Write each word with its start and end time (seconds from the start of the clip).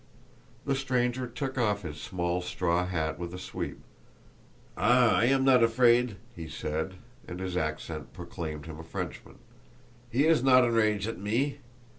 The 0.65 0.73
stranger 0.73 1.27
took 1.27 1.59
off 1.59 1.83
his 1.83 2.01
small 2.01 2.41
straw 2.41 2.87
hat 2.87 3.19
with 3.19 3.35
a 3.35 3.37
sweep. 3.37 3.77
"Ah, 4.75 5.15
I 5.15 5.25
am 5.25 5.43
not 5.45 5.61
afraid," 5.61 6.15
he 6.35 6.47
said, 6.47 6.95
and 7.27 7.39
his 7.39 7.55
accent 7.55 8.11
proclaimed 8.11 8.65
him 8.65 8.79
a 8.79 8.83
Frenchman; 8.83 9.37
"he 10.09 10.25
is 10.25 10.43
not 10.43 10.63
enrage 10.65 11.07
at 11.07 11.19
me. 11.19 11.59